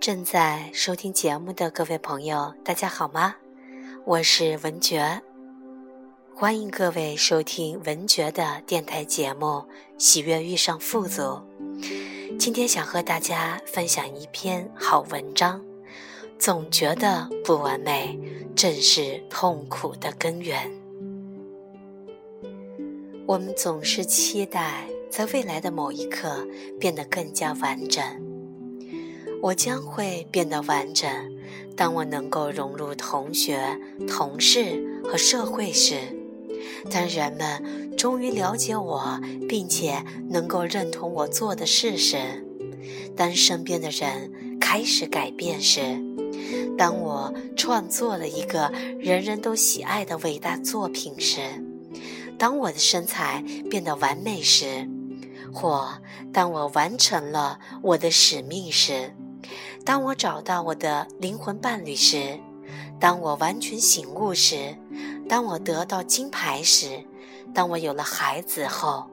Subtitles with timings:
[0.00, 3.36] 正在收听节目的各位朋友，大家好吗？
[4.06, 5.20] 我是文觉，
[6.34, 9.46] 欢迎各位收听文觉的电台节目
[9.98, 11.20] 《喜悦遇上富足》。
[12.38, 15.62] 今天想和大家分享一篇好文章。
[16.38, 18.18] 总觉得不完美，
[18.56, 20.72] 正是痛苦的根源。
[23.26, 26.48] 我们总是期待在未来的某一刻
[26.80, 28.29] 变得更加完整。
[29.42, 31.08] 我将会变得完整，
[31.74, 33.58] 当我能够融入同学、
[34.06, 35.96] 同事和社会时；
[36.90, 42.18] 当人们终于了解我，并且能够认同我做的事时；
[43.16, 45.80] 当身边的人开始改变时；
[46.76, 51.40] 当我创作了一个人人都喜爱的伟大作品时；
[52.38, 54.86] 当我的身材变得完美时；
[55.50, 55.88] 或
[56.30, 59.14] 当我完成了我的使命时。
[59.84, 62.38] 当我找到我的灵魂伴侣时，
[62.98, 64.76] 当我完全醒悟时，
[65.28, 67.04] 当我得到金牌时，
[67.54, 69.08] 当我有了孩子后，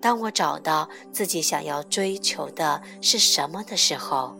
[0.00, 4.36] 当我找到自己想要追求的是什么的时候，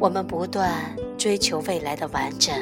[0.00, 2.54] 我们不断追求未来的完整，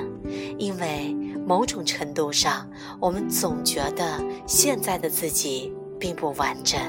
[0.58, 1.14] 因为
[1.46, 6.80] 某种程度上，我们总觉得现在的自己并不完整。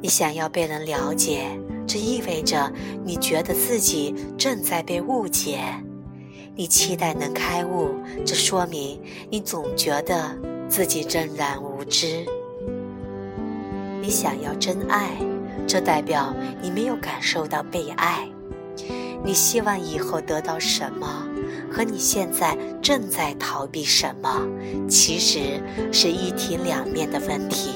[0.00, 1.58] 你想要被人了解。
[1.86, 2.72] 这意味着
[3.04, 5.60] 你觉得自己正在被误解，
[6.54, 10.36] 你期待能开悟，这说明你总觉得
[10.68, 12.26] 自己仍然无知。
[14.02, 15.10] 你想要真爱，
[15.66, 18.28] 这代表你没有感受到被爱。
[19.24, 21.26] 你希望以后得到什么，
[21.70, 24.46] 和你现在正在逃避什么，
[24.88, 25.60] 其实
[25.92, 27.70] 是一体两面的问题。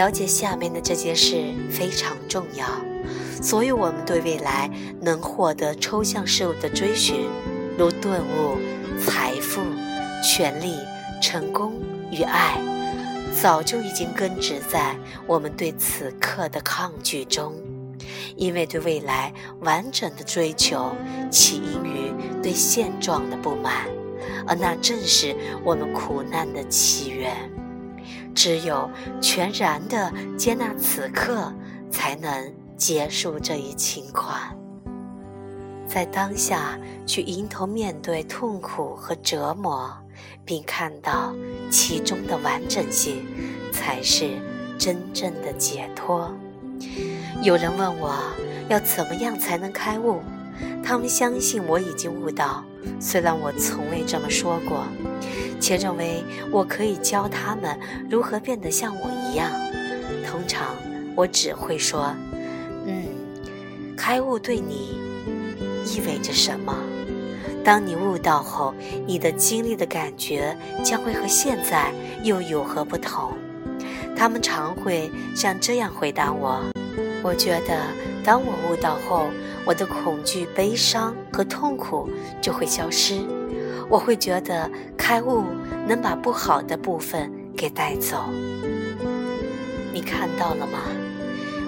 [0.00, 2.66] 了解下面的这件事非常重要，
[3.42, 7.26] 所以我们对未来能获得抽象事物的追寻，
[7.76, 8.56] 如顿悟、
[8.98, 9.60] 财富、
[10.24, 10.78] 权力、
[11.20, 11.74] 成功
[12.10, 12.58] 与爱，
[13.42, 14.96] 早就已经根植在
[15.26, 17.52] 我们对此刻的抗拒中，
[18.36, 20.96] 因为对未来完整的追求
[21.30, 22.10] 起因于
[22.42, 23.86] 对现状的不满，
[24.46, 27.36] 而那正是我们苦难的起源。
[28.34, 31.52] 只有全然的接纳此刻，
[31.90, 34.38] 才能结束这一情况。
[35.86, 39.92] 在当下去迎头面对痛苦和折磨，
[40.44, 41.34] 并看到
[41.70, 43.26] 其中的完整性，
[43.72, 44.38] 才是
[44.78, 46.32] 真正的解脱。
[47.42, 48.14] 有人问我
[48.68, 50.20] 要怎么样才能开悟，
[50.82, 52.64] 他们相信我已经悟道，
[52.98, 54.84] 虽然我从未这么说过。
[55.60, 57.78] 且认为我可以教他们
[58.08, 59.50] 如何变得像我一样。
[60.26, 60.74] 通常
[61.14, 62.14] 我只会说
[62.88, 63.04] ：“嗯，
[63.94, 64.98] 开悟对你
[65.84, 66.74] 意味着什么？
[67.62, 68.74] 当你悟道后，
[69.06, 71.92] 你的经历的感觉将会和现在
[72.22, 73.34] 又有何不同？”
[74.16, 76.58] 他们常会像这样回答我
[77.22, 77.78] ：“我觉得，
[78.24, 79.26] 当我悟道后，
[79.64, 82.08] 我的恐惧、悲伤和痛苦
[82.40, 83.20] 就会消失。”
[83.90, 85.42] 我会觉得开悟
[85.88, 88.24] 能把不好的部分给带走。
[89.92, 90.78] 你看到了吗？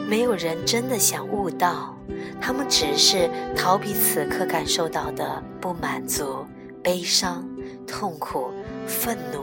[0.08, 1.96] 没有人真的想悟道，
[2.40, 6.46] 他们只是逃避此刻感受到的不满足、
[6.80, 7.44] 悲伤、
[7.88, 8.52] 痛苦、
[8.86, 9.42] 愤怒、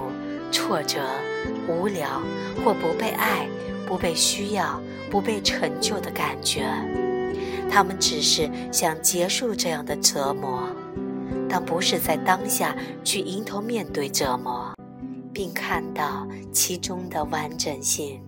[0.50, 1.00] 挫折、
[1.68, 2.22] 无聊
[2.64, 3.46] 或不被爱、
[3.86, 6.66] 不被需要、不被成就的感觉。
[7.70, 10.70] 他们只是想结束这样的折磨。
[11.52, 14.72] 但不是在当下去迎头面对折磨，
[15.34, 18.22] 并看到其中的完整性，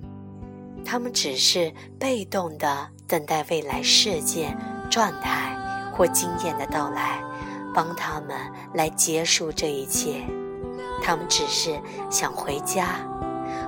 [0.83, 4.57] 他们只是被动的等待未来事件、
[4.89, 5.55] 状态
[5.93, 7.21] 或经验的到来，
[7.75, 8.35] 帮他们
[8.73, 10.23] 来结束这一切。
[11.03, 12.95] 他们只是想回家，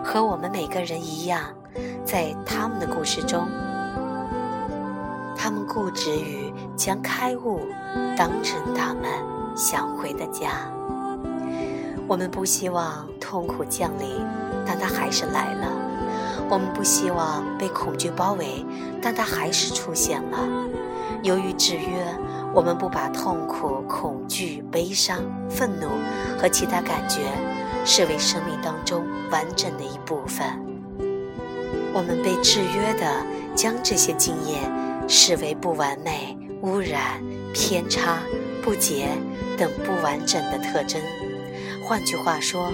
[0.03, 1.53] 和我们每个人一样，
[2.05, 3.47] 在他们的故事中，
[5.35, 7.61] 他们固执于将开悟
[8.17, 9.03] 当成他们。
[9.55, 10.49] 想回的家，
[12.07, 14.25] 我们不希望痛苦降临，
[14.65, 15.67] 但它还是来了；
[16.49, 18.65] 我们不希望被恐惧包围，
[18.99, 20.39] 但它还是出现了。
[21.21, 22.03] 由于制约，
[22.51, 25.87] 我们不把痛苦、恐惧、悲伤、愤怒
[26.41, 27.19] 和其他感觉
[27.85, 30.72] 视为生命当中完整的一部分。
[31.93, 33.25] 我们被制约的，
[33.55, 34.59] 将这些经验
[35.07, 37.21] 视为不完美、污染、
[37.53, 38.19] 偏差。
[38.63, 39.09] 不洁
[39.57, 40.97] 等不完整的特征。
[41.83, 42.71] 换句话说，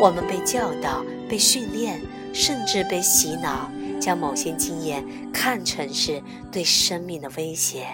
[0.00, 2.00] 我们被教导、被训练，
[2.32, 3.68] 甚至被洗脑，
[4.00, 6.22] 将某些经验看成是
[6.52, 7.88] 对生命的威胁，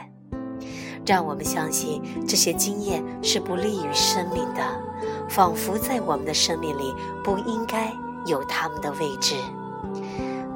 [1.06, 4.60] 让我们相信这些经验是不利于生命的，
[5.30, 6.94] 仿佛在我们的生命里
[7.24, 7.90] 不应该
[8.26, 9.36] 有他们的位置。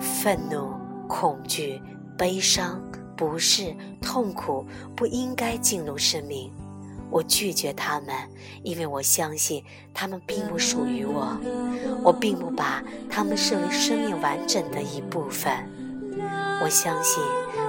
[0.02, 0.75] 愤怒、
[1.08, 1.81] 恐惧、
[2.19, 2.82] 悲伤、
[3.16, 6.52] 不适、痛苦不应该进入生命。
[7.10, 8.14] 我拒绝他们，
[8.62, 9.62] 因为我相信
[9.94, 11.38] 他们并不属于我。
[12.02, 15.52] 我并不把他们视为生命完整的一部分。
[16.64, 17.22] 我相信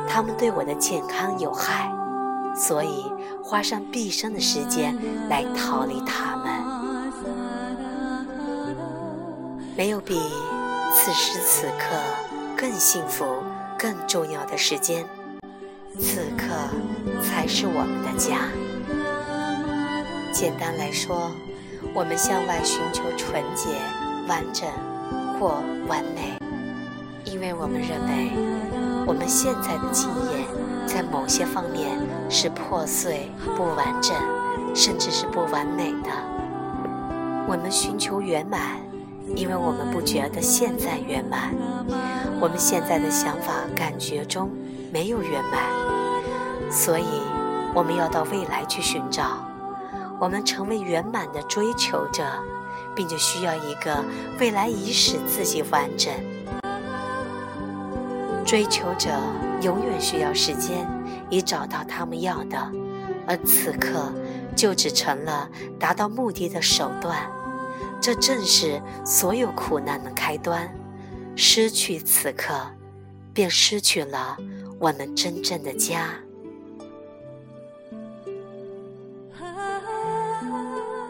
[0.07, 1.91] 他们对我的健康有害，
[2.55, 3.03] 所以
[3.43, 4.95] 花上毕生的时间
[5.27, 6.43] 来逃离他们。
[9.75, 10.17] 没有比
[10.95, 11.97] 此时此刻
[12.55, 13.25] 更幸福、
[13.77, 15.03] 更重要的时间。
[15.99, 16.45] 此刻
[17.21, 18.47] 才是我们的家。
[20.31, 21.31] 简单来说，
[21.95, 23.69] 我们向外寻求纯洁、
[24.27, 24.69] 完整
[25.39, 26.37] 或完美，
[27.25, 28.31] 因为我们认为
[29.07, 30.45] 我们现在的经验
[30.87, 31.89] 在某些方面
[32.29, 34.15] 是破碎、不完整，
[34.75, 36.11] 甚至是不完美的。
[37.47, 38.77] 我们寻求圆满，
[39.35, 41.53] 因为我们不觉得现在圆满。
[42.39, 44.51] 我们现在的想法、感觉中
[44.91, 47.05] 没有圆满，所以
[47.73, 49.47] 我们要到未来去寻找。
[50.19, 52.23] 我们成为圆满的追求者，
[52.95, 54.03] 并且需要一个
[54.39, 56.13] 未来以使自己完整。
[58.45, 59.09] 追求者
[59.61, 60.85] 永远需要时间
[61.29, 62.57] 以找到他们要的，
[63.25, 64.11] 而此刻
[64.55, 65.49] 就只成了
[65.79, 67.17] 达到目的的手段。
[68.01, 70.69] 这正是所有苦难的开端。
[71.35, 72.53] 失去此刻，
[73.33, 74.37] 便失去了
[74.79, 76.09] 我们真正的家。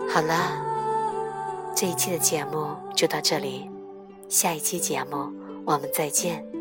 [0.10, 0.62] 好了，
[1.76, 3.70] 这一期的节目就到这里，
[4.30, 5.32] 下一期节目
[5.66, 6.53] 我们再见。